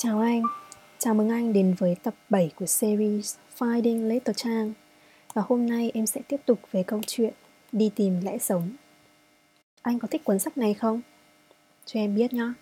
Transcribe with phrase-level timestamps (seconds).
[0.00, 0.42] Chào anh,
[0.98, 4.72] chào mừng anh đến với tập 7 của series Finding Little Trang
[5.34, 7.32] Và hôm nay em sẽ tiếp tục về câu chuyện
[7.72, 8.70] Đi tìm lẽ sống.
[9.82, 11.00] Anh có thích cuốn sách này không?
[11.84, 12.52] Cho em biết nhé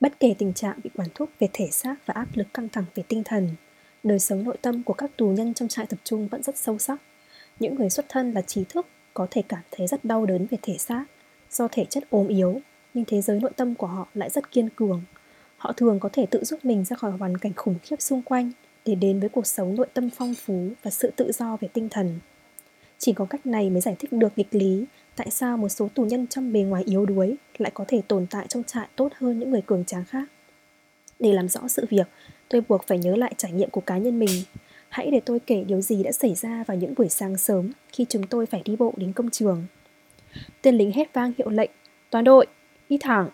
[0.00, 2.84] Bất kể tình trạng bị quản thúc về thể xác và áp lực căng thẳng
[2.94, 3.48] về tinh thần
[4.02, 6.78] Đời sống nội tâm của các tù nhân trong trại tập trung vẫn rất sâu
[6.78, 7.02] sắc.
[7.60, 10.58] Những người xuất thân là trí thức có thể cảm thấy rất đau đớn về
[10.62, 11.04] thể xác
[11.50, 12.60] do thể chất ốm yếu
[12.98, 15.02] nhưng thế giới nội tâm của họ lại rất kiên cường.
[15.56, 18.50] Họ thường có thể tự giúp mình ra khỏi hoàn cảnh khủng khiếp xung quanh
[18.86, 21.88] để đến với cuộc sống nội tâm phong phú và sự tự do về tinh
[21.88, 22.18] thần.
[22.98, 24.84] Chỉ có cách này mới giải thích được nghịch lý
[25.16, 28.26] tại sao một số tù nhân trong bề ngoài yếu đuối lại có thể tồn
[28.30, 30.28] tại trong trại tốt hơn những người cường tráng khác.
[31.18, 32.08] Để làm rõ sự việc,
[32.48, 34.42] tôi buộc phải nhớ lại trải nghiệm của cá nhân mình.
[34.88, 38.06] Hãy để tôi kể điều gì đã xảy ra vào những buổi sáng sớm khi
[38.08, 39.66] chúng tôi phải đi bộ đến công trường.
[40.62, 41.70] Tên lính hét vang hiệu lệnh,
[42.10, 42.46] toàn đội,
[42.88, 43.28] đi thẳng.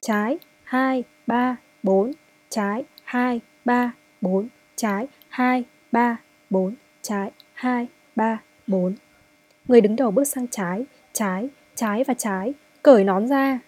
[0.00, 2.12] Trái, 2, 3, 4,
[2.48, 6.16] trái, 2, 3, 4, trái, 2, 3,
[6.50, 8.94] 4, trái, 2, 3, 4.
[9.68, 13.58] Người đứng đầu bước sang trái, trái, trái và trái, cởi nón ra.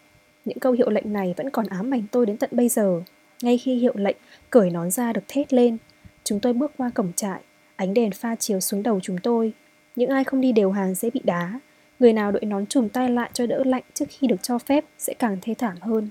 [0.45, 3.03] Những câu hiệu lệnh này vẫn còn ám ảnh tôi đến tận bây giờ.
[3.43, 4.17] Ngay khi hiệu lệnh
[4.51, 5.77] cởi nón ra được thét lên,
[6.25, 7.41] chúng tôi bước qua cổng trại,
[7.77, 9.53] ánh đèn pha chiếu xuống đầu chúng tôi.
[9.97, 11.61] Những ai không đi đều hàng sẽ bị đá,
[11.99, 14.85] Người nào đội nón trùm tay lại cho đỡ lạnh trước khi được cho phép
[14.99, 16.09] sẽ càng thê thảm hơn.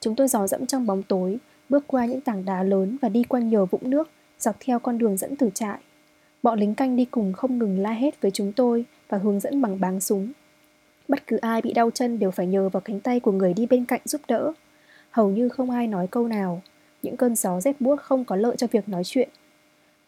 [0.00, 3.24] Chúng tôi dò dẫm trong bóng tối, bước qua những tảng đá lớn và đi
[3.24, 5.78] qua nhiều vũng nước, dọc theo con đường dẫn từ trại.
[6.42, 9.62] Bọn lính canh đi cùng không ngừng la hét với chúng tôi và hướng dẫn
[9.62, 10.32] bằng báng súng.
[11.08, 13.66] Bất cứ ai bị đau chân đều phải nhờ vào cánh tay của người đi
[13.66, 14.52] bên cạnh giúp đỡ.
[15.10, 16.62] Hầu như không ai nói câu nào.
[17.02, 19.28] Những cơn gió rét buốt không có lợi cho việc nói chuyện.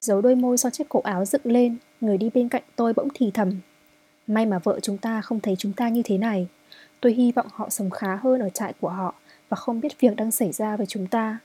[0.00, 3.08] Giấu đôi môi sau chiếc cổ áo dựng lên, người đi bên cạnh tôi bỗng
[3.14, 3.52] thì thầm
[4.30, 6.48] May mà vợ chúng ta không thấy chúng ta như thế này.
[7.00, 9.14] Tôi hy vọng họ sống khá hơn ở trại của họ
[9.48, 11.38] và không biết việc đang xảy ra với chúng ta.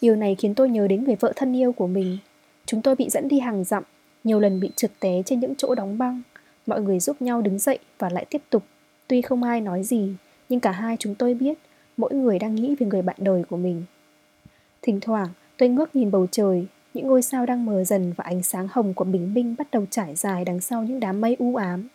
[0.00, 2.18] Điều này khiến tôi nhớ đến người vợ thân yêu của mình.
[2.66, 3.82] Chúng tôi bị dẫn đi hàng dặm,
[4.24, 6.22] nhiều lần bị trượt té trên những chỗ đóng băng.
[6.66, 8.62] Mọi người giúp nhau đứng dậy và lại tiếp tục.
[9.06, 10.14] Tuy không ai nói gì,
[10.48, 11.58] nhưng cả hai chúng tôi biết
[11.96, 13.84] mỗi người đang nghĩ về người bạn đời của mình.
[14.82, 18.42] Thỉnh thoảng, tôi ngước nhìn bầu trời những ngôi sao đang mờ dần và ánh
[18.42, 21.56] sáng hồng của bình minh bắt đầu trải dài đằng sau những đám mây u
[21.56, 21.88] ám.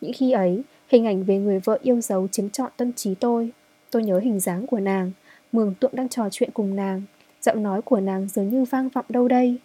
[0.00, 3.50] Những khi ấy, hình ảnh về người vợ yêu dấu chiếm trọn tâm trí tôi.
[3.90, 5.12] Tôi nhớ hình dáng của nàng,
[5.52, 7.02] mường tượng đang trò chuyện cùng nàng,
[7.42, 9.56] giọng nói của nàng dường như vang vọng đâu đây.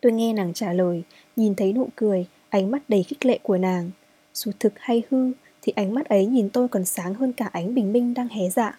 [0.00, 1.02] Tôi nghe nàng trả lời,
[1.36, 3.90] nhìn thấy nụ cười, ánh mắt đầy khích lệ của nàng.
[4.34, 7.74] Dù thực hay hư, thì ánh mắt ấy nhìn tôi còn sáng hơn cả ánh
[7.74, 8.78] bình minh đang hé dạ.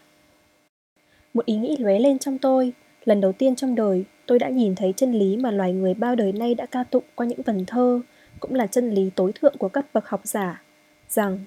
[1.34, 2.74] Một ý nghĩ lóe lên trong tôi,
[3.06, 6.16] lần đầu tiên trong đời tôi đã nhìn thấy chân lý mà loài người bao
[6.16, 8.02] đời nay đã ca tụng qua những vần thơ,
[8.40, 10.62] cũng là chân lý tối thượng của các bậc học giả,
[11.10, 11.40] rằng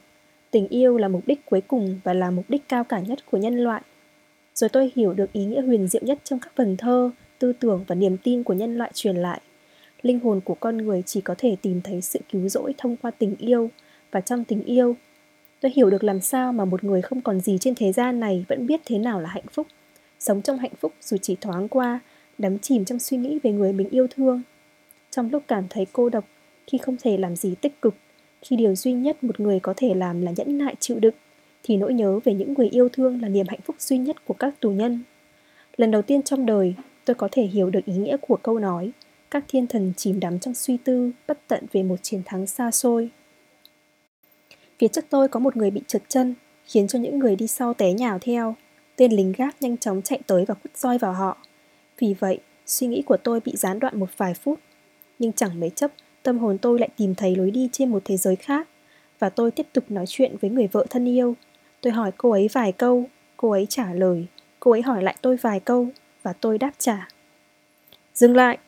[0.50, 3.38] tình yêu là mục đích cuối cùng và là mục đích cao cả nhất của
[3.38, 3.82] nhân loại.
[4.54, 7.84] Rồi tôi hiểu được ý nghĩa huyền diệu nhất trong các vần thơ, tư tưởng
[7.86, 9.40] và niềm tin của nhân loại truyền lại.
[10.02, 13.10] Linh hồn của con người chỉ có thể tìm thấy sự cứu rỗi thông qua
[13.10, 13.70] tình yêu,
[14.10, 14.96] và trong tình yêu,
[15.60, 18.44] tôi hiểu được làm sao mà một người không còn gì trên thế gian này
[18.48, 19.66] vẫn biết thế nào là hạnh phúc.
[20.18, 22.00] Sống trong hạnh phúc dù chỉ thoáng qua
[22.38, 24.42] đắm chìm trong suy nghĩ về người mình yêu thương.
[25.10, 26.24] Trong lúc cảm thấy cô độc,
[26.66, 27.94] khi không thể làm gì tích cực,
[28.42, 31.14] khi điều duy nhất một người có thể làm là nhẫn nại chịu đựng,
[31.62, 34.34] thì nỗi nhớ về những người yêu thương là niềm hạnh phúc duy nhất của
[34.34, 35.02] các tù nhân.
[35.76, 38.92] Lần đầu tiên trong đời, tôi có thể hiểu được ý nghĩa của câu nói
[39.30, 42.70] các thiên thần chìm đắm trong suy tư bất tận về một chiến thắng xa
[42.70, 43.10] xôi.
[44.78, 46.34] Phía trước tôi có một người bị trượt chân,
[46.64, 48.54] khiến cho những người đi sau té nhào theo.
[48.96, 51.38] Tên lính gác nhanh chóng chạy tới và quất roi vào họ.
[51.98, 54.60] Vì vậy, suy nghĩ của tôi bị gián đoạn một vài phút.
[55.18, 55.90] Nhưng chẳng mấy chốc,
[56.22, 58.68] tâm hồn tôi lại tìm thấy lối đi trên một thế giới khác.
[59.18, 61.34] Và tôi tiếp tục nói chuyện với người vợ thân yêu.
[61.80, 63.04] Tôi hỏi cô ấy vài câu,
[63.36, 64.26] cô ấy trả lời.
[64.60, 65.88] Cô ấy hỏi lại tôi vài câu,
[66.22, 67.08] và tôi đáp trả.
[68.14, 68.58] Dừng lại!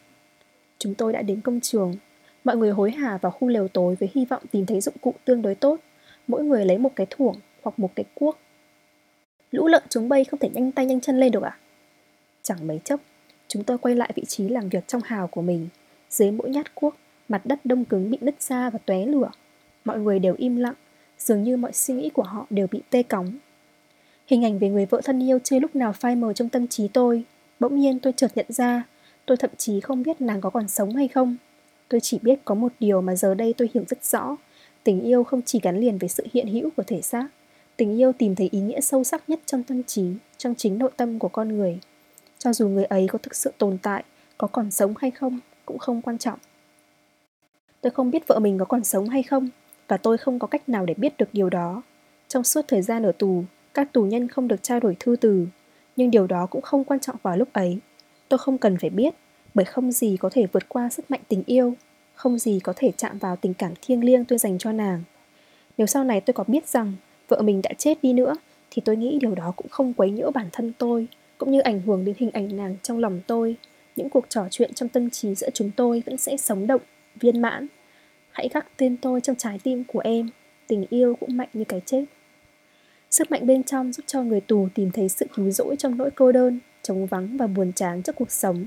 [0.78, 1.94] Chúng tôi đã đến công trường.
[2.44, 5.14] Mọi người hối hả vào khu lều tối với hy vọng tìm thấy dụng cụ
[5.24, 5.80] tương đối tốt.
[6.26, 8.38] Mỗi người lấy một cái thuổng hoặc một cái cuốc.
[9.50, 11.58] Lũ lợn chúng bay không thể nhanh tay nhanh chân lên được à?
[12.42, 13.00] Chẳng mấy chốc,
[13.50, 15.68] Chúng tôi quay lại vị trí làm việc trong hào của mình.
[16.10, 16.96] Dưới mỗi nhát cuốc,
[17.28, 19.30] mặt đất đông cứng bị nứt ra và tóe lửa.
[19.84, 20.74] Mọi người đều im lặng,
[21.18, 23.32] dường như mọi suy nghĩ của họ đều bị tê cóng.
[24.26, 26.88] Hình ảnh về người vợ thân yêu chưa lúc nào phai mờ trong tâm trí
[26.88, 27.24] tôi.
[27.60, 28.82] Bỗng nhiên tôi chợt nhận ra,
[29.26, 31.36] tôi thậm chí không biết nàng có còn sống hay không.
[31.88, 34.36] Tôi chỉ biết có một điều mà giờ đây tôi hiểu rất rõ.
[34.84, 37.28] Tình yêu không chỉ gắn liền với sự hiện hữu của thể xác.
[37.76, 40.04] Tình yêu tìm thấy ý nghĩa sâu sắc nhất trong tâm trí,
[40.36, 41.78] trong chính nội tâm của con người
[42.44, 44.04] cho dù người ấy có thực sự tồn tại,
[44.38, 46.38] có còn sống hay không cũng không quan trọng.
[47.80, 49.48] Tôi không biết vợ mình có còn sống hay không,
[49.88, 51.82] và tôi không có cách nào để biết được điều đó.
[52.28, 53.44] Trong suốt thời gian ở tù,
[53.74, 55.46] các tù nhân không được trao đổi thư từ,
[55.96, 57.78] nhưng điều đó cũng không quan trọng vào lúc ấy.
[58.28, 59.14] Tôi không cần phải biết,
[59.54, 61.74] bởi không gì có thể vượt qua sức mạnh tình yêu,
[62.14, 65.02] không gì có thể chạm vào tình cảm thiêng liêng tôi dành cho nàng.
[65.78, 66.92] Nếu sau này tôi có biết rằng
[67.28, 68.34] vợ mình đã chết đi nữa,
[68.70, 71.08] thì tôi nghĩ điều đó cũng không quấy nhiễu bản thân tôi,
[71.40, 73.56] cũng như ảnh hưởng đến hình ảnh nàng trong lòng tôi.
[73.96, 76.80] Những cuộc trò chuyện trong tâm trí giữa chúng tôi vẫn sẽ sống động,
[77.20, 77.66] viên mãn.
[78.30, 80.30] Hãy khắc tên tôi trong trái tim của em,
[80.66, 82.04] tình yêu cũng mạnh như cái chết.
[83.10, 86.10] Sức mạnh bên trong giúp cho người tù tìm thấy sự cứu rỗi trong nỗi
[86.10, 88.64] cô đơn, trống vắng và buồn chán trước cuộc sống.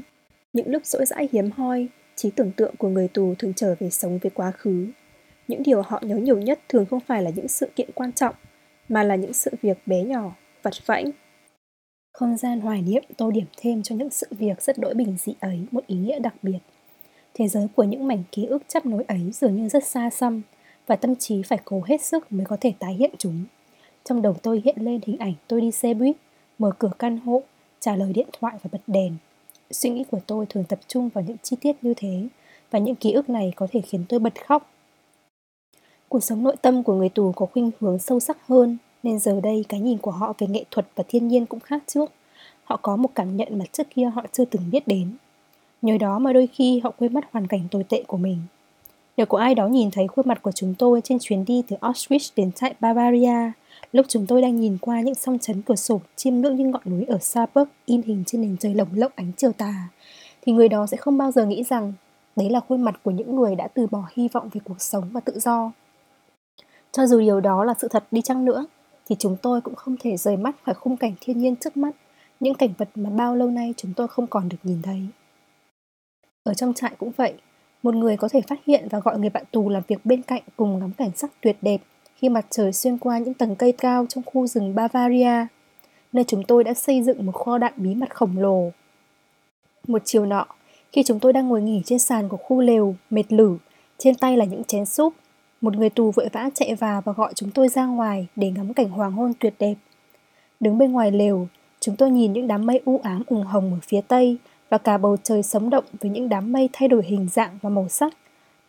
[0.54, 3.90] Những lúc rỗi rãi hiếm hoi, trí tưởng tượng của người tù thường trở về
[3.90, 4.88] sống với quá khứ.
[5.48, 8.36] Những điều họ nhớ nhiều nhất thường không phải là những sự kiện quan trọng,
[8.90, 11.12] mà là những sự việc bé nhỏ, vặt vãnh.
[12.24, 15.34] Không gian hoài niệm tô điểm thêm cho những sự việc rất đỗi bình dị
[15.40, 16.58] ấy một ý nghĩa đặc biệt.
[17.34, 20.42] Thế giới của những mảnh ký ức chấp nối ấy dường như rất xa xăm,
[20.88, 23.46] và tâm trí phải cố hết sức mới có thể tái hiện chúng.
[24.04, 26.16] Trong đầu tôi hiện lên hình ảnh tôi đi xe buýt,
[26.60, 27.44] mở cửa căn hộ,
[27.80, 29.16] trả lời điện thoại và bật đèn.
[29.72, 32.28] Suy nghĩ của tôi thường tập trung vào những chi tiết như thế,
[32.72, 34.72] và những ký ức này có thể khiến tôi bật khóc.
[36.10, 39.40] Cuộc sống nội tâm của người tù có khuynh hướng sâu sắc hơn, nên giờ
[39.44, 42.12] đây cái nhìn của họ về nghệ thuật và thiên nhiên cũng khác trước.
[42.64, 45.12] Họ có một cảm nhận mà trước kia họ chưa từng biết đến.
[45.82, 48.38] Nhờ đó mà đôi khi họ quên mất hoàn cảnh tồi tệ của mình.
[49.18, 51.76] Nếu có ai đó nhìn thấy khuôn mặt của chúng tôi trên chuyến đi từ
[51.82, 53.52] Auschwitz đến trại Bavaria,
[53.92, 56.82] lúc chúng tôi đang nhìn qua những song chấn cửa sổ chiêm ngưỡng những ngọn
[56.86, 59.90] núi ở Saarburg in hình trên nền trời lồng lộng ánh chiều tà,
[60.42, 61.94] thì người đó sẽ không bao giờ nghĩ rằng
[62.36, 65.04] đấy là khuôn mặt của những người đã từ bỏ hy vọng về cuộc sống
[65.12, 65.72] và tự do.
[66.92, 68.66] Cho dù điều đó là sự thật đi chăng nữa,
[69.14, 71.92] thì chúng tôi cũng không thể rời mắt khỏi khung cảnh thiên nhiên trước mắt,
[72.40, 75.02] những cảnh vật mà bao lâu nay chúng tôi không còn được nhìn thấy.
[76.44, 77.34] Ở trong trại cũng vậy,
[77.84, 80.42] một người có thể phát hiện và gọi người bạn tù làm việc bên cạnh
[80.56, 81.82] cùng ngắm cảnh sắc tuyệt đẹp
[82.16, 85.46] khi mặt trời xuyên qua những tầng cây cao trong khu rừng Bavaria,
[86.14, 88.72] nơi chúng tôi đã xây dựng một kho đạn bí mật khổng lồ.
[89.88, 90.46] Một chiều nọ,
[90.92, 93.58] khi chúng tôi đang ngồi nghỉ trên sàn của khu lều, mệt lử,
[93.98, 95.14] trên tay là những chén súp,
[95.64, 98.74] một người tù vội vã chạy vào và gọi chúng tôi ra ngoài để ngắm
[98.74, 99.76] cảnh hoàng hôn tuyệt đẹp.
[100.60, 101.48] Đứng bên ngoài lều,
[101.80, 104.38] chúng tôi nhìn những đám mây u ám ửng hồng ở phía tây
[104.70, 107.70] và cả bầu trời sống động với những đám mây thay đổi hình dạng và
[107.70, 108.14] màu sắc,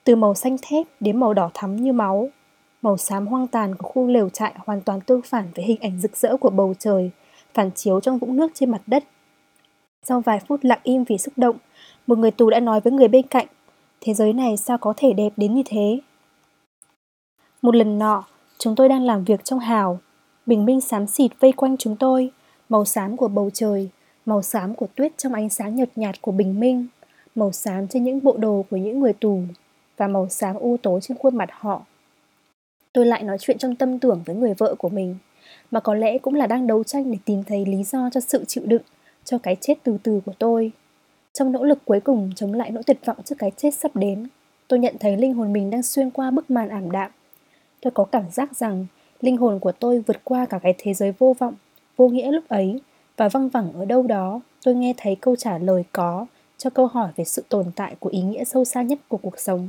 [0.04, 2.28] từ màu xanh thép đến màu đỏ thắm như máu.
[2.82, 6.00] Màu xám hoang tàn của khu lều trại hoàn toàn tương phản với hình ảnh
[6.00, 7.10] rực rỡ của bầu trời,
[7.54, 9.04] phản chiếu trong vũng nước trên mặt đất.
[10.02, 11.56] Sau vài phút lặng im vì xúc động,
[12.06, 13.46] một người tù đã nói với người bên cạnh,
[14.00, 16.00] thế giới này sao có thể đẹp đến như thế?
[17.64, 18.24] Một lần nọ,
[18.58, 19.98] chúng tôi đang làm việc trong hào,
[20.46, 22.30] bình minh xám xịt vây quanh chúng tôi,
[22.68, 23.88] màu xám của bầu trời,
[24.26, 26.86] màu xám của tuyết trong ánh sáng nhợt nhạt của bình minh,
[27.34, 29.42] màu xám trên những bộ đồ của những người tù
[29.96, 31.82] và màu xám u tối trên khuôn mặt họ.
[32.92, 35.16] Tôi lại nói chuyện trong tâm tưởng với người vợ của mình,
[35.70, 38.44] mà có lẽ cũng là đang đấu tranh để tìm thấy lý do cho sự
[38.44, 38.82] chịu đựng,
[39.24, 40.72] cho cái chết từ từ của tôi.
[41.32, 44.26] Trong nỗ lực cuối cùng chống lại nỗi tuyệt vọng trước cái chết sắp đến,
[44.68, 47.10] tôi nhận thấy linh hồn mình đang xuyên qua bức màn ảm đạm.
[47.84, 48.86] Tôi có cảm giác rằng
[49.20, 51.54] linh hồn của tôi vượt qua cả cái thế giới vô vọng,
[51.96, 52.80] vô nghĩa lúc ấy
[53.16, 56.26] và văng vẳng ở đâu đó tôi nghe thấy câu trả lời có
[56.58, 59.38] cho câu hỏi về sự tồn tại của ý nghĩa sâu xa nhất của cuộc
[59.38, 59.68] sống.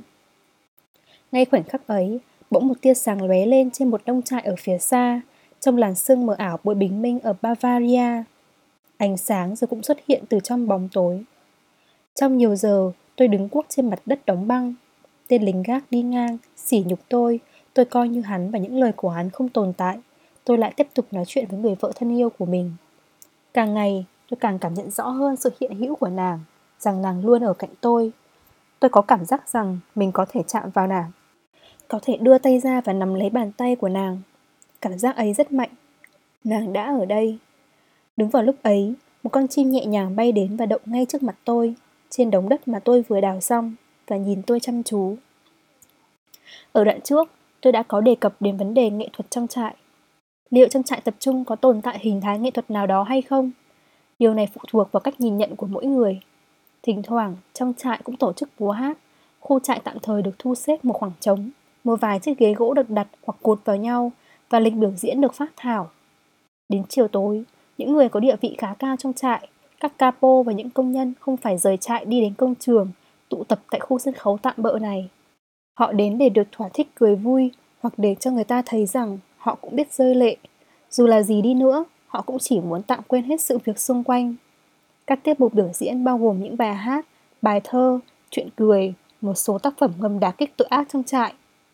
[1.31, 2.19] Ngay khoảnh khắc ấy,
[2.51, 5.21] bỗng một tia sáng lóe lên trên một nông trại ở phía xa,
[5.59, 8.23] trong làn sương mờ ảo buổi bình minh ở Bavaria.
[8.97, 11.23] Ánh sáng rồi cũng xuất hiện từ trong bóng tối.
[12.13, 14.73] Trong nhiều giờ, tôi đứng cuốc trên mặt đất đóng băng.
[15.27, 17.39] Tên lính gác đi ngang, sỉ nhục tôi,
[17.75, 19.97] tôi coi như hắn và những lời của hắn không tồn tại.
[20.43, 22.71] Tôi lại tiếp tục nói chuyện với người vợ thân yêu của mình.
[23.53, 26.39] Càng ngày, tôi càng cảm nhận rõ hơn sự hiện hữu của nàng,
[26.79, 28.11] rằng nàng luôn ở cạnh tôi.
[28.79, 31.11] Tôi có cảm giác rằng mình có thể chạm vào nàng,
[31.87, 34.21] có thể đưa tay ra và nắm lấy bàn tay của nàng.
[34.81, 35.69] Cảm giác ấy rất mạnh.
[36.43, 37.37] Nàng đã ở đây.
[38.17, 41.23] đúng vào lúc ấy, một con chim nhẹ nhàng bay đến và đậu ngay trước
[41.23, 41.75] mặt tôi,
[42.09, 43.75] trên đống đất mà tôi vừa đào xong,
[44.07, 45.15] và nhìn tôi chăm chú.
[46.71, 47.29] Ở đoạn trước,
[47.65, 49.75] tôi đã có đề cập đến vấn đề nghệ thuật trong trại
[50.49, 53.21] liệu trong trại tập trung có tồn tại hình thái nghệ thuật nào đó hay
[53.21, 53.51] không?
[54.19, 56.19] Điều này phụ thuộc vào cách nhìn nhận của mỗi người.
[56.83, 58.97] Thỉnh thoảng, trong trại cũng tổ chức búa hát,
[59.39, 61.49] khu trại tạm thời được thu xếp một khoảng trống,
[61.83, 64.11] một vài chiếc ghế gỗ được đặt hoặc cột vào nhau
[64.49, 65.89] và lịch biểu diễn được phát thảo.
[66.69, 67.43] Đến chiều tối,
[67.77, 69.47] những người có địa vị khá cao trong trại,
[69.79, 72.91] các capo và những công nhân không phải rời trại đi đến công trường,
[73.29, 75.09] tụ tập tại khu sân khấu tạm bỡ này.
[75.75, 77.51] Họ đến để được thỏa thích cười vui
[77.81, 80.37] hoặc để cho người ta thấy rằng họ cũng biết rơi lệ.
[80.89, 84.03] Dù là gì đi nữa, họ cũng chỉ muốn tạm quên hết sự việc xung
[84.03, 84.35] quanh.
[85.07, 87.05] Các tiết mục biểu diễn bao gồm những bài hát,
[87.41, 91.33] bài thơ, chuyện cười, một số tác phẩm ngầm đá kích tội ác trong trại.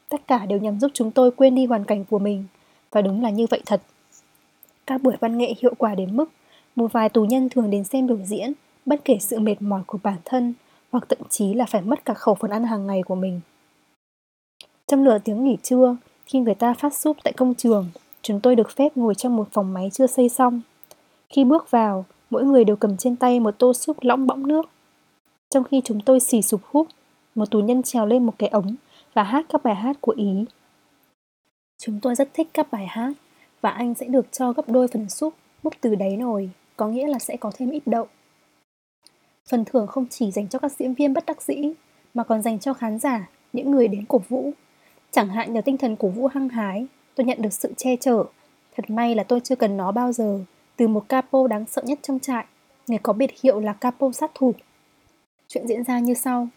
[0.09, 2.43] Tất cả đều nhằm giúp chúng tôi quên đi hoàn cảnh của mình.
[2.91, 3.81] Và đúng là như vậy thật.
[4.87, 6.29] Các buổi văn nghệ hiệu quả đến mức
[6.75, 8.53] một vài tù nhân thường đến xem biểu diễn,
[8.85, 10.53] bất kể sự mệt mỏi của bản thân
[10.91, 13.41] hoặc thậm chí là phải mất cả khẩu phần ăn hàng ngày của mình.
[14.91, 15.95] Trong nửa tiếng nghỉ trưa,
[16.25, 17.89] khi người ta phát súp tại công trường,
[18.21, 20.61] chúng tôi được phép ngồi trong một phòng máy chưa xây xong.
[21.29, 24.69] Khi bước vào, mỗi người đều cầm trên tay một tô súp lõng bõng nước.
[25.49, 26.87] Trong khi chúng tôi xì sụp hút,
[27.35, 28.75] một tù nhân trèo lên một cái ống
[29.13, 30.45] và hát các bài hát của Ý.
[31.81, 33.13] Chúng tôi rất thích các bài hát
[33.61, 35.33] và anh sẽ được cho gấp đôi phần súp
[35.63, 38.07] múc từ đáy nồi, có nghĩa là sẽ có thêm ít đậu.
[39.49, 41.71] Phần thưởng không chỉ dành cho các diễn viên bất đắc dĩ,
[42.13, 44.53] mà còn dành cho khán giả, những người đến cổ vũ.
[45.11, 48.23] Chẳng hạn nhờ tinh thần cổ vũ hăng hái, tôi nhận được sự che chở.
[48.75, 50.39] Thật may là tôi chưa cần nó bao giờ,
[50.75, 52.45] từ một capo đáng sợ nhất trong trại,
[52.87, 54.53] người có biệt hiệu là capo sát thủ.
[55.47, 56.47] Chuyện diễn ra như sau.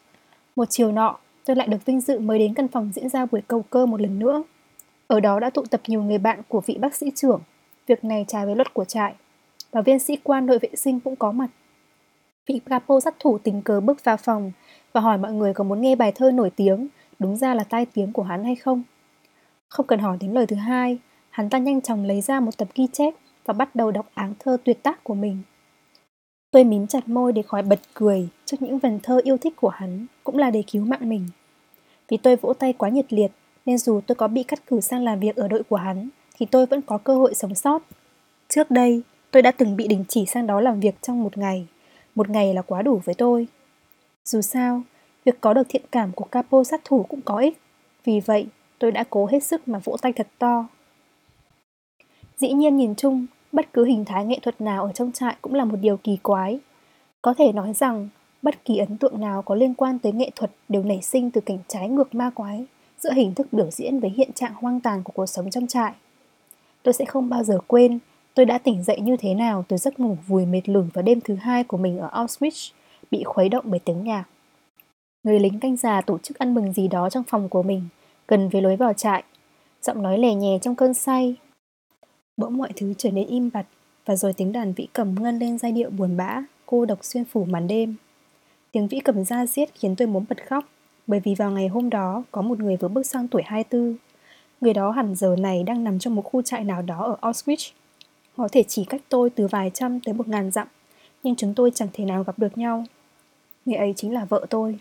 [0.57, 3.43] Một chiều nọ, tôi lại được vinh dự mời đến căn phòng diễn ra buổi
[3.49, 4.43] cầu cơ một lần nữa.
[5.07, 7.41] Ở đó đã tụ tập nhiều người bạn của vị bác sĩ trưởng.
[7.87, 9.15] Việc này trái với luật của trại.
[9.71, 11.49] Và viên sĩ quan đội vệ sinh cũng có mặt.
[12.47, 14.53] Vị capo sát thủ tình cờ bước vào phòng
[14.93, 17.87] và hỏi mọi người có muốn nghe bài thơ nổi tiếng, đúng ra là tai
[17.87, 18.83] tiếng của hắn hay không.
[19.69, 20.99] Không cần hỏi đến lời thứ hai,
[21.31, 24.35] hắn ta nhanh chóng lấy ra một tập ghi chép và bắt đầu đọc áng
[24.39, 25.43] thơ tuyệt tác của mình.
[26.51, 29.69] Tôi mím chặt môi để khỏi bật cười trước những vần thơ yêu thích của
[29.69, 31.29] hắn, cũng là để cứu mạng mình.
[32.09, 33.33] Vì tôi vỗ tay quá nhiệt liệt,
[33.67, 36.47] nên dù tôi có bị cắt cử sang làm việc ở đội của hắn, thì
[36.47, 37.83] tôi vẫn có cơ hội sống sót.
[38.49, 41.67] Trước đây, tôi đã từng bị đình chỉ sang đó làm việc trong một ngày.
[42.15, 43.47] Một ngày là quá đủ với tôi.
[44.25, 44.83] Dù sao,
[45.25, 47.59] việc có được thiện cảm của capo sát thủ cũng có ích.
[48.05, 48.47] Vì vậy,
[48.79, 50.67] tôi đã cố hết sức mà vỗ tay thật to.
[52.37, 55.55] Dĩ nhiên nhìn chung, bất cứ hình thái nghệ thuật nào ở trong trại cũng
[55.55, 56.59] là một điều kỳ quái.
[57.23, 58.09] Có thể nói rằng,
[58.43, 61.41] bất kỳ ấn tượng nào có liên quan tới nghệ thuật đều nảy sinh từ
[61.41, 62.65] cảnh trái ngược ma quái
[62.99, 65.93] giữa hình thức biểu diễn với hiện trạng hoang tàn của cuộc sống trong trại.
[66.83, 67.99] Tôi sẽ không bao giờ quên
[68.35, 71.21] tôi đã tỉnh dậy như thế nào từ giấc ngủ vùi mệt lử vào đêm
[71.21, 72.73] thứ hai của mình ở Auschwitz,
[73.11, 74.25] bị khuấy động bởi tiếng nhạc.
[75.25, 77.83] Người lính canh già tổ chức ăn mừng gì đó trong phòng của mình,
[78.29, 79.25] gần với lối vào trại.
[79.83, 81.37] Giọng nói lè nhè trong cơn say,
[82.37, 83.67] Bỗng mọi thứ trở nên im bặt
[84.07, 87.25] và rồi tiếng đàn vĩ cầm ngân lên giai điệu buồn bã, cô độc xuyên
[87.25, 87.97] phủ màn đêm.
[88.73, 90.65] Tiếng vĩ cầm ra giết khiến tôi muốn bật khóc,
[91.07, 93.97] bởi vì vào ngày hôm đó có một người vừa bước sang tuổi 24.
[94.61, 97.73] Người đó hẳn giờ này đang nằm trong một khu trại nào đó ở Auschwitz.
[98.37, 100.69] Có thể chỉ cách tôi từ vài trăm tới một ngàn dặm,
[101.23, 102.85] nhưng chúng tôi chẳng thể nào gặp được nhau.
[103.65, 104.79] Người ấy chính là vợ tôi.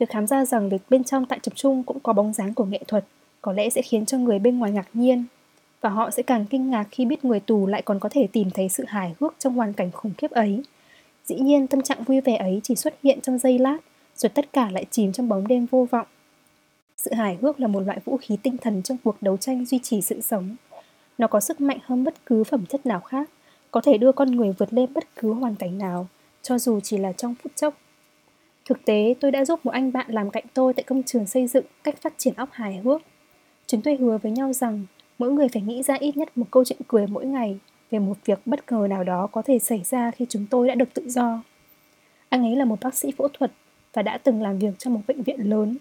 [0.00, 2.64] Việc khám ra rằng việc bên trong tại tập trung cũng có bóng dáng của
[2.64, 3.04] nghệ thuật
[3.42, 5.24] có lẽ sẽ khiến cho người bên ngoài ngạc nhiên
[5.80, 8.50] và họ sẽ càng kinh ngạc khi biết người tù lại còn có thể tìm
[8.50, 10.62] thấy sự hài hước trong hoàn cảnh khủng khiếp ấy.
[11.24, 13.76] Dĩ nhiên tâm trạng vui vẻ ấy chỉ xuất hiện trong giây lát,
[14.16, 16.06] rồi tất cả lại chìm trong bóng đêm vô vọng.
[16.96, 19.78] Sự hài hước là một loại vũ khí tinh thần trong cuộc đấu tranh duy
[19.78, 20.56] trì sự sống.
[21.18, 23.30] Nó có sức mạnh hơn bất cứ phẩm chất nào khác,
[23.70, 26.08] có thể đưa con người vượt lên bất cứ hoàn cảnh nào,
[26.42, 27.74] cho dù chỉ là trong phút chốc.
[28.64, 31.46] Thực tế, tôi đã giúp một anh bạn làm cạnh tôi tại công trường xây
[31.46, 33.02] dựng cách phát triển óc hài hước.
[33.66, 34.86] Chúng tôi hứa với nhau rằng
[35.18, 37.58] mỗi người phải nghĩ ra ít nhất một câu chuyện cười mỗi ngày
[37.90, 40.74] về một việc bất ngờ nào đó có thể xảy ra khi chúng tôi đã
[40.74, 41.42] được tự do.
[42.28, 43.52] Anh ấy là một bác sĩ phẫu thuật
[43.92, 45.76] và đã từng làm việc trong một bệnh viện lớn.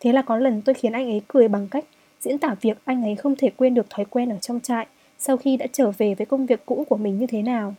[0.00, 1.84] Thế là có lần tôi khiến anh ấy cười bằng cách
[2.20, 4.86] diễn tả việc anh ấy không thể quên được thói quen ở trong trại
[5.18, 7.74] sau khi đã trở về với công việc cũ của mình như thế nào.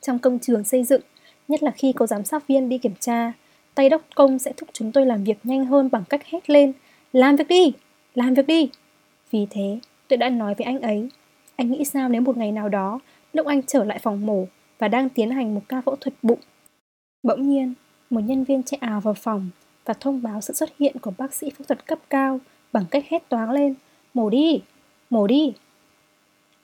[0.00, 1.00] Trong công trường xây dựng,
[1.48, 3.32] nhất là khi có giám sát viên đi kiểm tra,
[3.74, 6.72] tay đốc công sẽ thúc chúng tôi làm việc nhanh hơn bằng cách hét lên
[7.12, 7.72] Làm việc đi!
[8.14, 8.70] Làm việc đi!
[9.30, 9.78] Vì thế,
[10.08, 11.08] Tôi đã nói với anh ấy,
[11.56, 13.00] anh nghĩ sao nếu một ngày nào đó,
[13.32, 14.46] lúc anh trở lại phòng mổ
[14.78, 16.38] và đang tiến hành một ca phẫu thuật bụng.
[17.22, 17.74] Bỗng nhiên,
[18.10, 19.50] một nhân viên chạy ào vào phòng
[19.84, 22.40] và thông báo sự xuất hiện của bác sĩ phẫu thuật cấp cao
[22.72, 23.74] bằng cách hét toáng lên,
[24.14, 24.62] mổ đi,
[25.10, 25.52] mổ đi.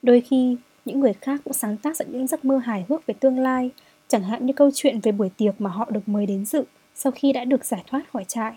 [0.01, 3.13] Đôi khi, những người khác cũng sáng tác ra những giấc mơ hài hước về
[3.19, 3.71] tương lai,
[4.07, 6.63] chẳng hạn như câu chuyện về buổi tiệc mà họ được mời đến dự
[6.95, 8.53] sau khi đã được giải thoát khỏi trại.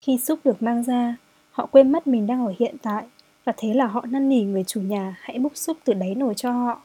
[0.00, 1.16] Khi súp được mang ra,
[1.50, 3.04] họ quên mất mình đang ở hiện tại
[3.44, 6.34] và thế là họ năn nỉ người chủ nhà hãy múc súp từ đáy nồi
[6.34, 6.82] cho họ.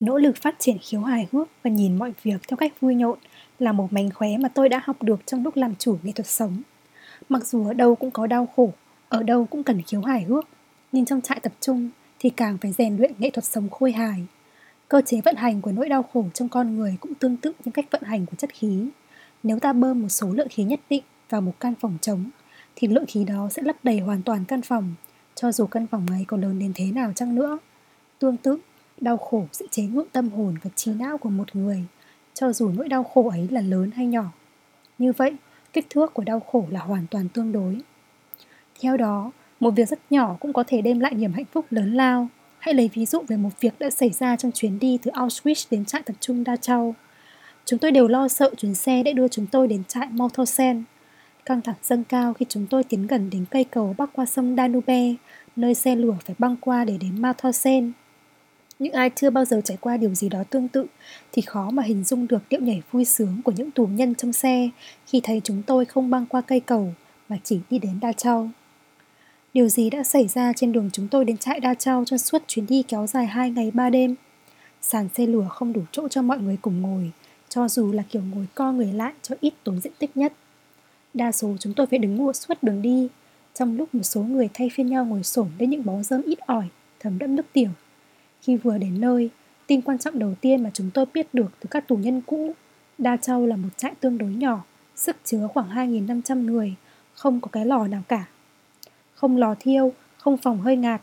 [0.00, 3.18] Nỗ lực phát triển khiếu hài hước và nhìn mọi việc theo cách vui nhộn
[3.58, 6.26] là một mánh khóe mà tôi đã học được trong lúc làm chủ nghệ thuật
[6.26, 6.62] sống.
[7.28, 8.72] Mặc dù ở đâu cũng có đau khổ,
[9.08, 10.48] ở đâu cũng cần khiếu hài hước,
[10.92, 14.26] nhưng trong trại tập trung thì càng phải rèn luyện nghệ thuật sống khôi hài.
[14.90, 17.72] Cơ chế vận hành của nỗi đau khổ trong con người cũng tương tự như
[17.74, 18.88] cách vận hành của chất khí.
[19.42, 22.24] Nếu ta bơm một số lượng khí nhất định vào một căn phòng trống
[22.76, 24.94] thì lượng khí đó sẽ lấp đầy hoàn toàn căn phòng,
[25.34, 27.58] cho dù căn phòng ấy có lớn đến thế nào chăng nữa.
[28.18, 28.58] Tương tự,
[29.00, 31.84] đau khổ sẽ chế ngự tâm hồn và trí não của một người,
[32.34, 34.32] cho dù nỗi đau khổ ấy là lớn hay nhỏ.
[34.98, 35.36] Như vậy,
[35.72, 37.80] kích thước của đau khổ là hoàn toàn tương đối.
[38.80, 41.92] Theo đó, Một việc rất nhỏ cũng có thể đem lại niềm hạnh phúc lớn
[41.92, 42.28] lao.
[42.60, 45.66] Hãy lấy ví dụ về một việc đã xảy ra trong chuyến đi từ Auschwitz
[45.70, 46.94] đến trại tập trung Dachau.
[47.64, 50.84] Chúng tôi đều lo sợ chuyến xe đã đưa chúng tôi đến trại Mauthausen.
[51.44, 54.56] Căng thẳng dâng cao khi chúng tôi tiến gần đến cây cầu bắc qua sông
[54.56, 55.14] Danube,
[55.56, 57.92] nơi xe lửa phải băng qua để đến Mauthausen.
[58.78, 60.86] Những ai chưa bao giờ trải qua điều gì đó tương tự
[61.32, 64.32] thì khó mà hình dung được điệu nhảy vui sướng của những tù nhân trong
[64.32, 64.68] xe
[65.06, 66.94] khi thấy chúng tôi không băng qua cây cầu
[67.28, 68.50] mà chỉ đi đến Dachau.
[69.54, 72.42] Điều gì đã xảy ra trên đường chúng tôi đến trại Đa Châu trong suốt
[72.46, 74.14] chuyến đi kéo dài 2 ngày 3 đêm?
[74.80, 77.10] Sàn xe lửa không đủ chỗ cho mọi người cùng ngồi,
[77.48, 80.32] cho dù là kiểu ngồi co người lại cho ít tốn diện tích nhất.
[81.14, 83.08] Đa số chúng tôi phải đứng mua suốt đường đi,
[83.54, 86.38] trong lúc một số người thay phiên nhau ngồi xổm lên những bó rơm ít
[86.38, 86.68] ỏi,
[87.00, 87.70] thấm đẫm nước tiểu.
[88.42, 89.30] Khi vừa đến nơi,
[89.66, 92.52] tin quan trọng đầu tiên mà chúng tôi biết được từ các tù nhân cũ,
[92.98, 94.64] Đa Châu là một trại tương đối nhỏ,
[94.96, 96.74] sức chứa khoảng 2.500 người,
[97.14, 98.26] không có cái lò nào cả
[99.20, 101.00] không lò thiêu, không phòng hơi ngạt.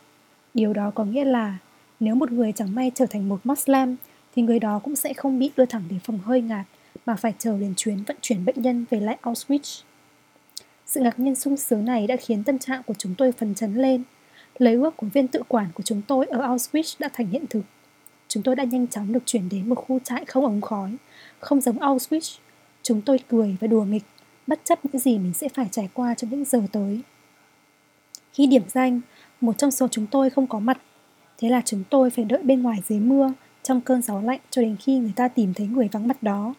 [0.53, 1.57] Điều đó có nghĩa là
[1.99, 3.95] nếu một người chẳng may trở thành một Muslim
[4.35, 6.65] thì người đó cũng sẽ không bị đưa thẳng đến phòng hơi ngạt
[7.05, 9.81] mà phải chờ đến chuyến vận chuyển bệnh nhân về lại Auschwitz.
[10.85, 13.75] Sự ngạc nhiên sung sướng này đã khiến tâm trạng của chúng tôi phần chấn
[13.75, 14.03] lên.
[14.57, 17.63] Lấy ước của viên tự quản của chúng tôi ở Auschwitz đã thành hiện thực.
[18.27, 20.95] Chúng tôi đã nhanh chóng được chuyển đến một khu trại không ống khói,
[21.39, 22.37] không giống Auschwitz.
[22.83, 24.03] Chúng tôi cười và đùa nghịch,
[24.47, 27.01] bất chấp những gì mình sẽ phải trải qua trong những giờ tới.
[28.37, 29.01] Khi điểm danh,
[29.41, 30.77] một trong số chúng tôi không có mặt.
[31.37, 34.61] Thế là chúng tôi phải đợi bên ngoài dưới mưa, trong cơn gió lạnh cho
[34.61, 36.53] đến khi người ta tìm thấy người vắng mặt đó.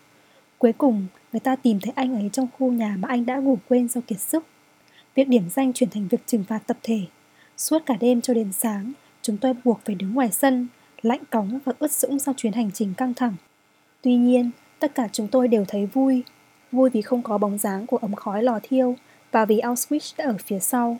[0.58, 3.58] Cuối cùng, người ta tìm thấy anh ấy trong khu nhà mà anh đã ngủ
[3.68, 4.46] quên do kiệt sức.
[5.14, 7.00] Việc điểm danh chuyển thành việc trừng phạt tập thể.
[7.56, 8.92] Suốt cả đêm cho đến sáng,
[9.22, 10.68] chúng tôi buộc phải đứng ngoài sân,
[11.02, 13.34] lạnh cóng và ướt sũng sau chuyến hành trình căng thẳng.
[14.02, 16.22] Tuy nhiên, tất cả chúng tôi đều thấy vui.
[16.72, 18.96] Vui vì không có bóng dáng của ống khói lò thiêu
[19.32, 20.98] và vì Auschwitz đã ở phía sau.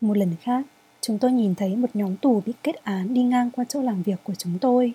[0.00, 0.66] Một lần khác,
[1.00, 4.02] chúng tôi nhìn thấy một nhóm tù bị kết án đi ngang qua chỗ làm
[4.02, 4.92] việc của chúng tôi.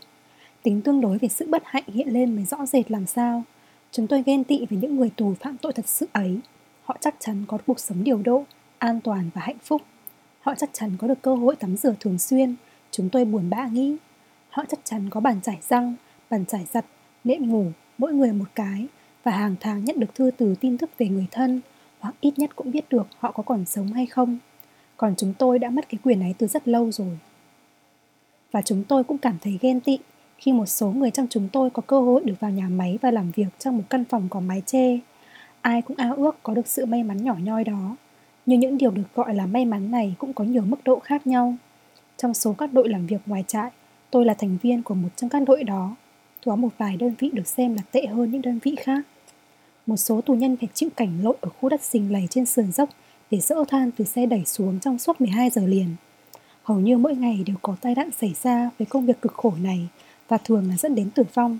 [0.62, 3.44] Tính tương đối về sự bất hạnh hiện lên mới rõ rệt làm sao.
[3.92, 6.39] Chúng tôi ghen tị với những người tù phạm tội thật sự ấy.
[6.84, 8.44] Họ chắc chắn có cuộc sống điều độ,
[8.78, 9.82] an toàn và hạnh phúc.
[10.42, 12.56] Họ chắc chắn có được cơ hội tắm rửa thường xuyên.
[12.92, 13.98] Chúng tôi buồn bã nghĩ.
[14.50, 15.96] Họ chắc chắn có bàn chải răng,
[16.30, 16.86] bàn chải giặt,
[17.24, 17.66] nệm ngủ,
[17.98, 18.88] mỗi người một cái
[19.24, 21.62] và hàng tháng nhận được thư từ tin tức về người thân
[22.00, 24.39] hoặc ít nhất cũng biết được họ có còn sống hay không
[24.97, 27.19] còn chúng tôi đã mất cái quyền ấy từ rất lâu rồi.
[28.51, 29.99] Và chúng tôi cũng cảm thấy ghen tị
[30.38, 33.12] khi một số người trong chúng tôi có cơ hội được vào nhà máy và
[33.12, 34.99] làm việc trong một căn phòng có mái che.
[35.62, 37.95] Ai cũng ao ước có được sự may mắn nhỏ nhoi đó.
[38.45, 41.27] Nhưng những điều được gọi là may mắn này cũng có nhiều mức độ khác
[41.27, 41.56] nhau.
[42.17, 43.71] Trong số các đội làm việc ngoài trại,
[44.12, 45.95] tôi là thành viên của một trong các đội đó.
[46.45, 49.01] Có một vài đơn vị được xem là tệ hơn những đơn vị khác.
[49.86, 52.71] Một số tù nhân phải chịu cảnh lội ở khu đất xình lầy trên sườn
[52.71, 52.89] dốc
[53.34, 55.96] để dỡ than từ xe đẩy xuống trong suốt 12 giờ liền.
[56.63, 59.54] Hầu như mỗi ngày đều có tai nạn xảy ra với công việc cực khổ
[59.62, 59.88] này
[60.28, 61.60] và thường là dẫn đến tử vong.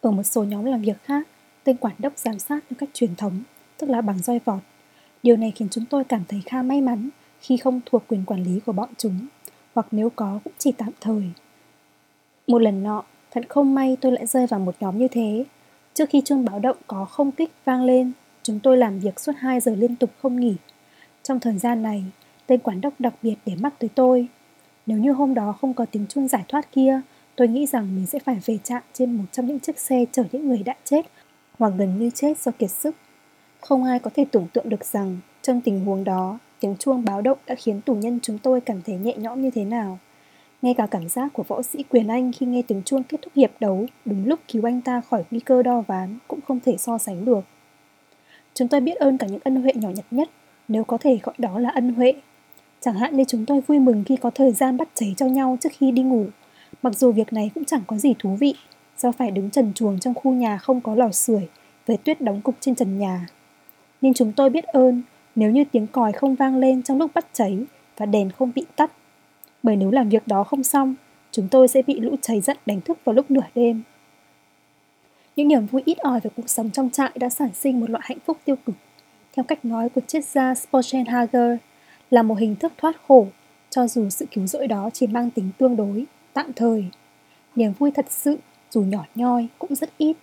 [0.00, 1.28] Ở một số nhóm làm việc khác,
[1.64, 3.42] tên quản đốc giám sát theo cách truyền thống,
[3.78, 4.62] tức là bằng roi vọt.
[5.22, 7.08] Điều này khiến chúng tôi cảm thấy khá may mắn
[7.40, 9.26] khi không thuộc quyền quản lý của bọn chúng,
[9.74, 11.22] hoặc nếu có cũng chỉ tạm thời.
[12.46, 15.44] Một lần nọ, thật không may tôi lại rơi vào một nhóm như thế.
[15.94, 18.12] Trước khi chuông báo động có không kích vang lên
[18.46, 20.56] Chúng tôi làm việc suốt 2 giờ liên tục không nghỉ.
[21.22, 22.04] Trong thời gian này,
[22.46, 24.28] tên quản đốc đặc biệt để mắt tới tôi.
[24.86, 27.00] Nếu như hôm đó không có tiếng chuông giải thoát kia,
[27.36, 30.24] tôi nghĩ rằng mình sẽ phải về trạm trên một trong những chiếc xe chở
[30.32, 31.06] những người đã chết
[31.58, 32.96] hoặc gần như chết do kiệt sức.
[33.60, 37.22] Không ai có thể tưởng tượng được rằng trong tình huống đó, tiếng chuông báo
[37.22, 39.98] động đã khiến tù nhân chúng tôi cảm thấy nhẹ nhõm như thế nào.
[40.62, 43.32] Ngay cả cảm giác của võ sĩ Quyền Anh khi nghe tiếng chuông kết thúc
[43.36, 46.76] hiệp đấu đúng lúc cứu anh ta khỏi nguy cơ đo ván cũng không thể
[46.78, 47.44] so sánh được.
[48.56, 50.30] Chúng tôi biết ơn cả những ân huệ nhỏ nhặt nhất,
[50.68, 52.12] nếu có thể gọi đó là ân huệ.
[52.80, 55.58] Chẳng hạn như chúng tôi vui mừng khi có thời gian bắt cháy cho nhau
[55.60, 56.26] trước khi đi ngủ,
[56.82, 58.54] mặc dù việc này cũng chẳng có gì thú vị,
[58.98, 61.48] do phải đứng trần chuồng trong khu nhà không có lò sưởi,
[61.86, 63.26] với tuyết đóng cục trên trần nhà.
[64.00, 65.02] Nhưng chúng tôi biết ơn
[65.34, 67.58] nếu như tiếng còi không vang lên trong lúc bắt cháy
[67.96, 68.92] và đèn không bị tắt.
[69.62, 70.94] Bởi nếu làm việc đó không xong,
[71.32, 73.82] chúng tôi sẽ bị lũ cháy giận đánh thức vào lúc nửa đêm.
[75.36, 78.04] Những niềm vui ít ỏi về cuộc sống trong trại đã sản sinh một loại
[78.06, 78.74] hạnh phúc tiêu cực.
[79.32, 81.56] Theo cách nói của triết gia Spochenhager,
[82.10, 83.26] là một hình thức thoát khổ,
[83.70, 86.84] cho dù sự cứu rỗi đó chỉ mang tính tương đối, tạm thời.
[87.56, 88.38] Niềm vui thật sự,
[88.70, 90.16] dù nhỏ nhoi, cũng rất ít.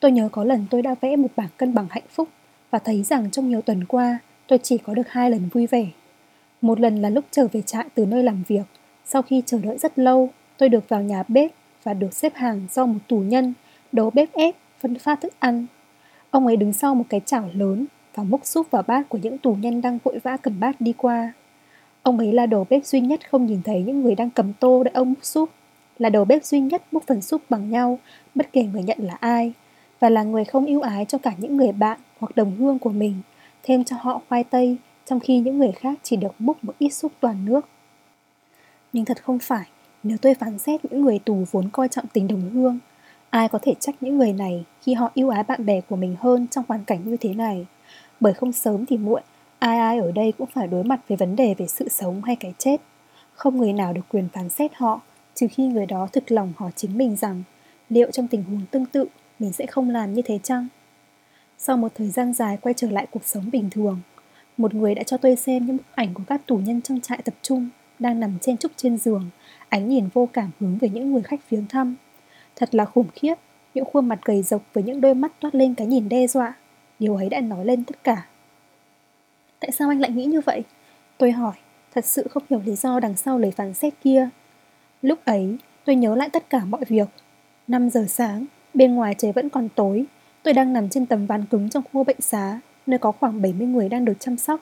[0.00, 2.28] Tôi nhớ có lần tôi đã vẽ một bảng cân bằng hạnh phúc
[2.70, 5.86] và thấy rằng trong nhiều tuần qua tôi chỉ có được hai lần vui vẻ.
[6.60, 8.66] Một lần là lúc trở về trại từ nơi làm việc,
[9.04, 11.50] sau khi chờ đợi rất lâu, tôi được vào nhà bếp
[11.82, 13.54] và được xếp hàng do một tù nhân
[13.92, 15.66] đầu bếp ép phân phát thức ăn.
[16.30, 19.38] Ông ấy đứng sau một cái chảo lớn và múc súp vào bát của những
[19.38, 21.32] tù nhân đang vội vã cầm bát đi qua.
[22.02, 24.82] Ông ấy là đầu bếp duy nhất không nhìn thấy những người đang cầm tô
[24.84, 25.50] để ông múc súp,
[25.98, 27.98] là đầu bếp duy nhất múc phần súp bằng nhau,
[28.34, 29.52] bất kể người nhận là ai,
[30.00, 32.90] và là người không ưu ái cho cả những người bạn hoặc đồng hương của
[32.90, 33.14] mình,
[33.62, 36.90] thêm cho họ khoai tây, trong khi những người khác chỉ được múc một ít
[36.90, 37.68] súp toàn nước.
[38.92, 39.66] Nhưng thật không phải,
[40.02, 42.78] nếu tôi phán xét những người tù vốn coi trọng tình đồng hương,
[43.30, 46.16] ai có thể trách những người này khi họ yêu ái bạn bè của mình
[46.20, 47.66] hơn trong hoàn cảnh như thế này.
[48.20, 49.22] Bởi không sớm thì muộn,
[49.58, 52.36] ai ai ở đây cũng phải đối mặt với vấn đề về sự sống hay
[52.36, 52.76] cái chết.
[53.32, 55.00] Không người nào được quyền phán xét họ,
[55.34, 57.42] trừ khi người đó thực lòng hỏi chính mình rằng
[57.88, 59.06] liệu trong tình huống tương tự
[59.38, 60.68] mình sẽ không làm như thế chăng?
[61.58, 64.00] Sau một thời gian dài quay trở lại cuộc sống bình thường,
[64.56, 67.22] một người đã cho tôi xem những bức ảnh của các tù nhân trong trại
[67.24, 69.30] tập trung đang nằm trên trúc trên giường,
[69.68, 71.94] ánh nhìn vô cảm hướng về những người khách viếng thăm.
[72.58, 73.34] Thật là khủng khiếp,
[73.74, 76.54] những khuôn mặt gầy rộc với những đôi mắt toát lên cái nhìn đe dọa.
[76.98, 78.26] Điều ấy đã nói lên tất cả.
[79.60, 80.62] Tại sao anh lại nghĩ như vậy?
[81.18, 81.54] Tôi hỏi,
[81.94, 84.28] thật sự không hiểu lý do đằng sau lời phán xét kia.
[85.02, 87.08] Lúc ấy, tôi nhớ lại tất cả mọi việc.
[87.68, 90.04] 5 giờ sáng, bên ngoài trời vẫn còn tối,
[90.42, 93.66] tôi đang nằm trên tấm ván cứng trong khu bệnh xá, nơi có khoảng 70
[93.66, 94.60] người đang được chăm sóc.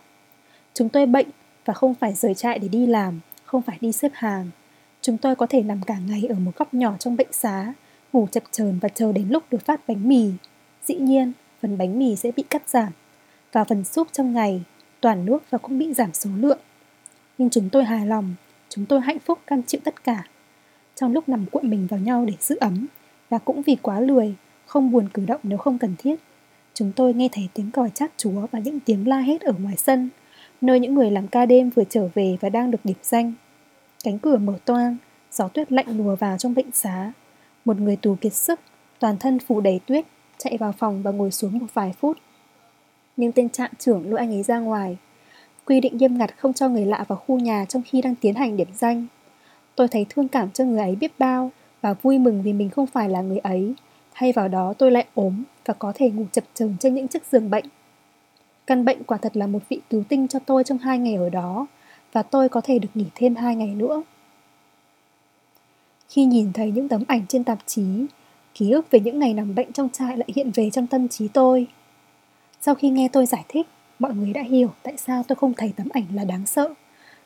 [0.74, 1.26] Chúng tôi bệnh
[1.64, 4.50] và không phải rời trại để đi làm, không phải đi xếp hàng.
[5.00, 7.72] Chúng tôi có thể nằm cả ngày ở một góc nhỏ trong bệnh xá,
[8.12, 10.31] ngủ chập chờn và chờ đến lúc được phát bánh mì.
[10.85, 12.92] Dĩ nhiên, phần bánh mì sẽ bị cắt giảm,
[13.53, 14.62] và phần súp trong ngày,
[15.01, 16.59] toàn nước và cũng bị giảm số lượng.
[17.38, 18.35] Nhưng chúng tôi hài lòng,
[18.69, 20.25] chúng tôi hạnh phúc cam chịu tất cả.
[20.95, 22.87] Trong lúc nằm cuộn mình vào nhau để giữ ấm,
[23.29, 24.35] và cũng vì quá lười,
[24.66, 26.16] không buồn cử động nếu không cần thiết.
[26.75, 29.77] Chúng tôi nghe thấy tiếng còi chát chúa và những tiếng la hét ở ngoài
[29.77, 30.09] sân,
[30.61, 33.33] nơi những người làm ca đêm vừa trở về và đang được điểm danh.
[34.05, 34.97] Cánh cửa mở toang,
[35.33, 37.12] gió tuyết lạnh lùa vào trong bệnh xá.
[37.66, 38.61] Một người tù kiệt sức,
[38.98, 40.05] toàn thân phủ đầy tuyết,
[40.38, 42.18] chạy vào phòng và ngồi xuống một vài phút.
[43.16, 44.96] Nhưng tên trạm trưởng lôi anh ấy ra ngoài.
[45.64, 48.35] Quy định nghiêm ngặt không cho người lạ vào khu nhà trong khi đang tiến
[48.35, 49.07] hành điểm danh.
[49.74, 51.50] Tôi thấy thương cảm cho người ấy biết bao
[51.81, 53.74] và vui mừng vì mình không phải là người ấy.
[54.14, 57.26] Thay vào đó tôi lại ốm và có thể ngủ chập chờn trên những chiếc
[57.26, 57.64] giường bệnh.
[58.66, 61.31] Căn bệnh quả thật là một vị cứu tinh cho tôi trong hai ngày ở
[61.31, 61.66] đó
[62.12, 64.02] và tôi có thể được nghỉ thêm hai ngày nữa.
[66.09, 68.07] Khi nhìn thấy những tấm ảnh trên tạp chí,
[68.55, 71.29] ký ức về những ngày nằm bệnh trong trại lại hiện về trong tâm trí
[71.29, 71.66] tôi.
[72.61, 73.66] Sau khi nghe tôi giải thích,
[73.99, 76.75] mọi người đã hiểu tại sao tôi không thấy tấm ảnh là đáng sợ.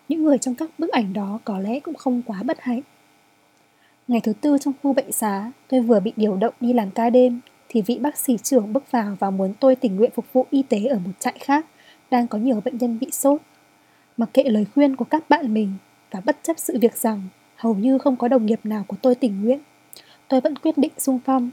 [0.08, 2.80] Những người trong các bức ảnh đó có lẽ cũng không quá bất hạnh.
[4.08, 7.10] Ngày thứ tư trong khu bệnh xá, tôi vừa bị điều động đi làm ca
[7.10, 10.46] đêm, thì vị bác sĩ trưởng bước vào và muốn tôi tình nguyện phục vụ
[10.50, 11.66] y tế ở một trại khác,
[12.10, 13.40] đang có nhiều bệnh nhân bị sốt.
[14.16, 15.72] Mặc kệ lời khuyên của các bạn mình
[16.10, 17.28] và bất chấp sự việc rằng
[17.60, 19.58] hầu như không có đồng nghiệp nào của tôi tình nguyện,
[20.28, 21.50] tôi vẫn quyết định sung phong.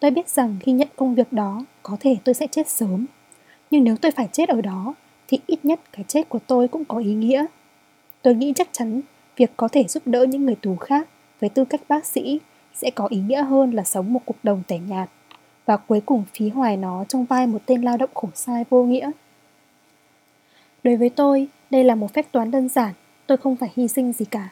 [0.00, 3.06] Tôi biết rằng khi nhận công việc đó, có thể tôi sẽ chết sớm.
[3.70, 4.94] Nhưng nếu tôi phải chết ở đó,
[5.28, 7.46] thì ít nhất cái chết của tôi cũng có ý nghĩa.
[8.22, 9.00] Tôi nghĩ chắc chắn
[9.36, 11.08] việc có thể giúp đỡ những người tù khác
[11.40, 12.40] với tư cách bác sĩ
[12.74, 15.10] sẽ có ý nghĩa hơn là sống một cuộc đồng tẻ nhạt
[15.66, 18.84] và cuối cùng phí hoài nó trong vai một tên lao động khổ sai vô
[18.84, 19.10] nghĩa.
[20.84, 22.92] Đối với tôi, đây là một phép toán đơn giản,
[23.26, 24.48] tôi không phải hy sinh gì cả.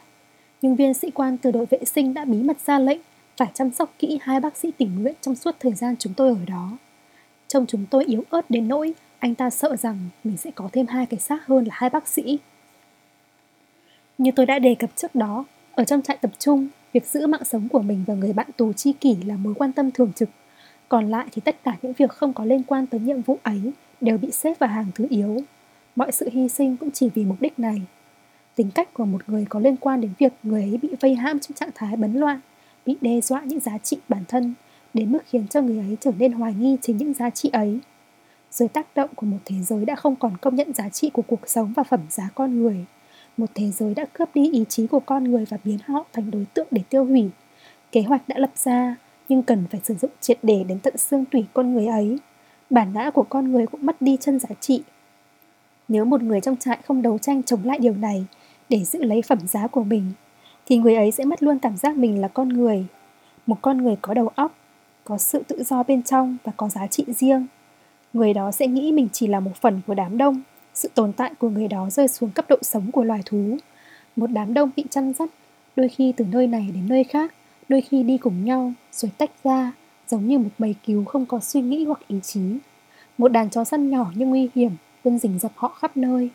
[0.62, 3.00] Nhưng viên sĩ quan từ đội vệ sinh đã bí mật ra lệnh
[3.36, 6.28] phải chăm sóc kỹ hai bác sĩ tình nguyện trong suốt thời gian chúng tôi
[6.28, 6.78] ở đó.
[7.48, 10.86] Trông chúng tôi yếu ớt đến nỗi anh ta sợ rằng mình sẽ có thêm
[10.86, 12.38] hai cái xác hơn là hai bác sĩ.
[14.18, 15.44] Như tôi đã đề cập trước đó,
[15.74, 18.72] ở trong trại tập trung, việc giữ mạng sống của mình và người bạn tù
[18.72, 20.28] chi kỷ là mối quan tâm thường trực.
[20.88, 23.60] Còn lại thì tất cả những việc không có liên quan tới nhiệm vụ ấy
[24.00, 25.40] đều bị xếp vào hàng thứ yếu.
[25.96, 27.82] Mọi sự hy sinh cũng chỉ vì mục đích này.
[28.60, 31.38] Tính cách của một người có liên quan đến việc người ấy bị vây hãm
[31.38, 32.40] trong trạng thái bấn loạn,
[32.86, 34.54] bị đe dọa những giá trị bản thân,
[34.94, 37.78] đến mức khiến cho người ấy trở nên hoài nghi chính những giá trị ấy.
[38.50, 41.22] Dưới tác động của một thế giới đã không còn công nhận giá trị của
[41.22, 42.86] cuộc sống và phẩm giá con người,
[43.36, 46.30] một thế giới đã cướp đi ý chí của con người và biến họ thành
[46.30, 47.30] đối tượng để tiêu hủy.
[47.92, 48.96] Kế hoạch đã lập ra,
[49.28, 52.18] nhưng cần phải sử dụng triệt để đến tận xương tủy con người ấy.
[52.70, 54.82] Bản ngã của con người cũng mất đi chân giá trị.
[55.88, 58.26] Nếu một người trong trại không đấu tranh chống lại điều này
[58.70, 60.12] để giữ lấy phẩm giá của mình,
[60.66, 62.86] thì người ấy sẽ mất luôn cảm giác mình là con người.
[63.46, 64.54] Một con người có đầu óc,
[65.04, 67.46] có sự tự do bên trong và có giá trị riêng.
[68.12, 70.42] Người đó sẽ nghĩ mình chỉ là một phần của đám đông
[70.74, 73.56] sự tồn tại của người đó rơi xuống cấp độ sống của loài thú.
[74.16, 75.30] Một đám đông bị chăn dắt,
[75.76, 77.34] đôi khi từ nơi này đến nơi khác,
[77.68, 79.72] đôi khi đi cùng nhau, rồi tách ra,
[80.08, 82.40] giống như một bầy cứu không có suy nghĩ hoặc ý chí.
[83.18, 84.72] Một đàn chó săn nhỏ nhưng nguy hiểm,
[85.04, 86.30] luôn rình dập họ khắp nơi.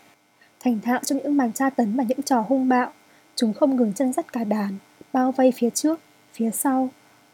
[0.65, 2.91] Thành thạo trong những màn tra tấn và những trò hung bạo,
[3.35, 4.77] chúng không ngừng chân dắt cả đàn,
[5.13, 5.99] bao vây phía trước,
[6.33, 6.89] phía sau,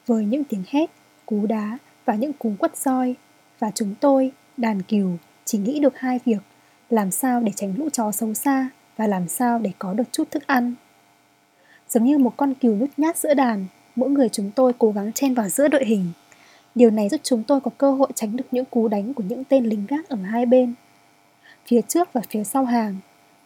[0.07, 0.89] với những tiếng hét,
[1.25, 3.15] cú đá và những cú quất roi.
[3.59, 5.09] Và chúng tôi, đàn cừu,
[5.45, 6.41] chỉ nghĩ được hai việc
[6.89, 10.31] làm sao để tránh lũ chó xấu xa và làm sao để có được chút
[10.31, 10.73] thức ăn.
[11.89, 13.65] Giống như một con cừu nhút nhát giữa đàn,
[13.95, 16.05] mỗi người chúng tôi cố gắng chen vào giữa đội hình.
[16.75, 19.43] Điều này giúp chúng tôi có cơ hội tránh được những cú đánh của những
[19.43, 20.73] tên lính gác ở hai bên.
[21.65, 22.97] Phía trước và phía sau hàng,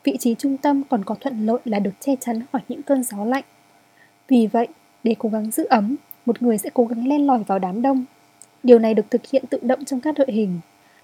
[0.05, 3.03] vị trí trung tâm còn có thuận lợi là được che chắn khỏi những cơn
[3.03, 3.43] gió lạnh.
[4.27, 4.67] Vì vậy,
[5.03, 8.05] để cố gắng giữ ấm, một người sẽ cố gắng len lỏi vào đám đông.
[8.63, 10.59] Điều này được thực hiện tự động trong các đội hình,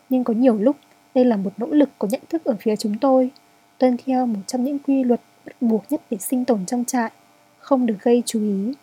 [0.10, 0.76] nhưng có nhiều lúc
[1.16, 3.32] đây là một nỗ lực có nhận thức ở phía chúng tôi,
[3.78, 7.12] tuân theo một trong những quy luật bắt buộc nhất để sinh tồn trong trại,
[7.60, 8.74] không được gây chú ý.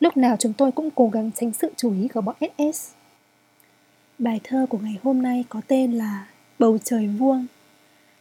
[0.00, 2.92] Lúc nào chúng tôi cũng cố gắng tránh sự chú ý của bọn SS.
[4.18, 6.26] Bài thơ của ngày hôm nay có tên là
[6.58, 7.46] Bầu trời vuông.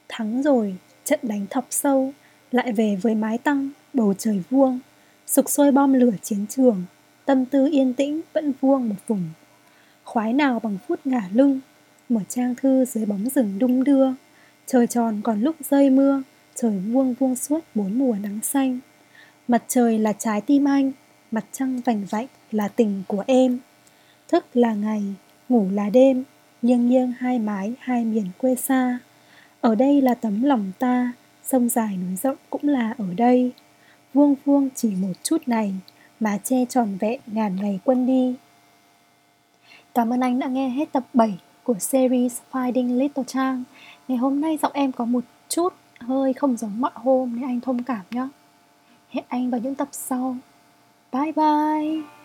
[0.07, 0.75] Thắng rồi,
[1.07, 2.13] trận đánh thọc sâu,
[2.51, 4.79] lại về với mái tăng, bầu trời vuông,
[5.27, 6.83] sục sôi bom lửa chiến trường,
[7.25, 9.23] tâm tư yên tĩnh vẫn vuông một vùng.
[10.03, 11.59] Khoái nào bằng phút ngả lưng,
[12.09, 14.07] mở trang thư dưới bóng rừng đung đưa,
[14.65, 16.23] trời tròn còn lúc rơi mưa,
[16.55, 18.79] trời vuông vuông suốt bốn mùa nắng xanh.
[19.47, 20.91] Mặt trời là trái tim anh,
[21.31, 23.59] mặt trăng vành vạnh là tình của em.
[24.27, 25.03] Thức là ngày,
[25.49, 26.23] ngủ là đêm,
[26.61, 28.99] nghiêng nghiêng hai mái hai miền quê xa.
[29.61, 33.51] Ở đây là tấm lòng ta, sông dài núi rộng cũng là ở đây.
[34.13, 35.73] Vuông vuông chỉ một chút này,
[36.19, 38.35] mà che tròn vẹn ngàn ngày quân đi.
[39.93, 43.63] Cảm ơn anh đã nghe hết tập 7 của series Finding Little Trang.
[44.07, 47.61] Ngày hôm nay giọng em có một chút hơi không giống mọi hôm nên anh
[47.61, 48.27] thông cảm nhé.
[49.09, 50.37] Hẹn anh vào những tập sau.
[51.11, 52.16] Bye bye!